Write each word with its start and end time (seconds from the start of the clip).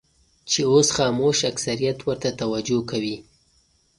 چې 0.49 0.59
اوس 0.71 0.87
خاموش 0.97 1.37
اکثریت 1.51 1.97
ورته 2.03 2.29
توجه 2.41 2.79
کوي. 2.89 3.17